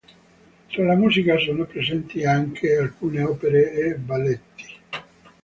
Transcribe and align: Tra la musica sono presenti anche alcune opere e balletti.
Tra 0.69 0.83
la 0.83 0.95
musica 0.95 1.37
sono 1.37 1.63
presenti 1.65 2.25
anche 2.25 2.75
alcune 2.75 3.21
opere 3.21 3.71
e 3.71 3.93
balletti. 3.99 4.65